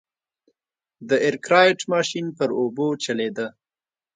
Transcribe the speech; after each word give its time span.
د 1.09 1.11
ارکرایټ 1.27 1.79
ماشین 1.93 2.25
پر 2.37 2.49
اوبو 2.61 2.87
چلېده. 3.03 3.47